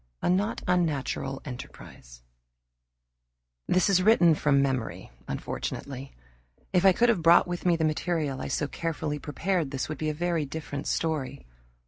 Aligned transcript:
A 0.23 0.31
Not 0.31 0.63
Unnatural 0.67 1.43
Enterprise 1.45 2.23
This 3.67 3.87
is 3.87 4.01
written 4.01 4.33
from 4.33 4.59
memory, 4.59 5.11
unfortunately. 5.27 6.15
If 6.73 6.85
I 6.87 6.91
could 6.91 7.09
have 7.09 7.21
brought 7.21 7.47
with 7.47 7.67
me 7.67 7.75
the 7.75 7.85
material 7.85 8.41
I 8.41 8.47
so 8.47 8.67
carefully 8.67 9.19
prepared, 9.19 9.69
this 9.69 9.89
would 9.89 9.99
be 9.99 10.09
a 10.09 10.13
very 10.15 10.43
different 10.43 10.87
story. 10.87 11.45